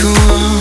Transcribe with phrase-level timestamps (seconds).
[0.00, 0.59] cool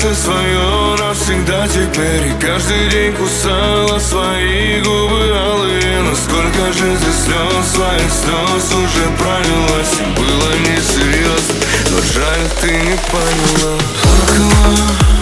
[0.00, 2.28] сердце свое навсегда теперь.
[2.28, 6.00] И каждый день кусала свои губы алые.
[6.02, 11.54] Но сколько же ты слез, своих слез уже пролилась И было несерьезно,
[11.90, 13.78] но жаль ты не поняла.
[14.02, 15.19] Плакала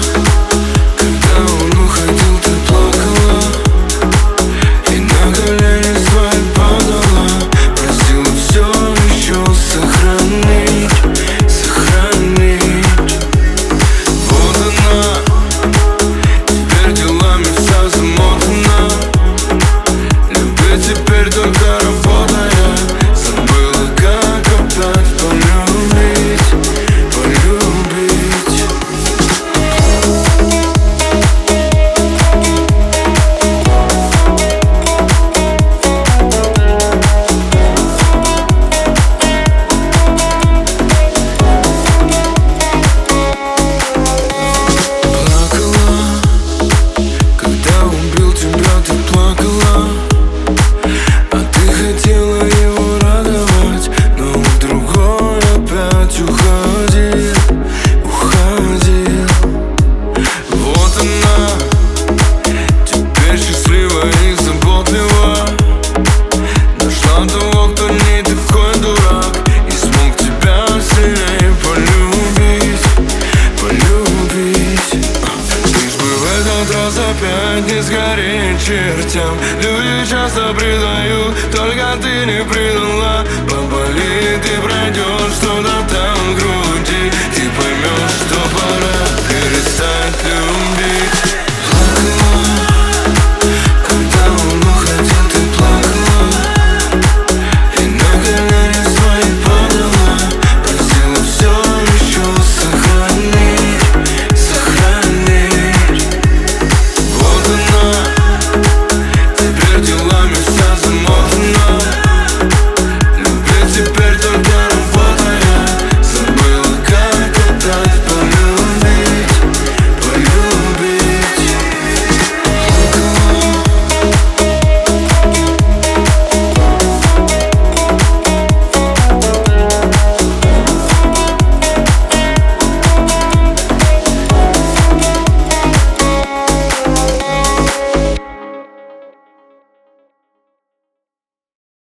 [77.61, 79.37] не сгореть чертям.
[79.63, 85.39] Люди часто предают, только ты не предала Поболит и пройдешь